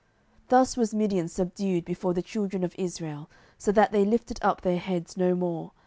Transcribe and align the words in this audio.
07:008:028 0.45 0.47
Thus 0.49 0.77
was 0.77 0.93
Midian 0.95 1.27
subdued 1.27 1.85
before 1.85 2.15
the 2.15 2.23
children 2.23 2.63
of 2.63 2.73
Israel, 2.75 3.29
so 3.59 3.71
that 3.71 3.91
they 3.91 4.03
lifted 4.03 4.39
up 4.41 4.61
their 4.61 4.79
heads 4.79 5.15
no 5.15 5.35
more. 5.35 5.73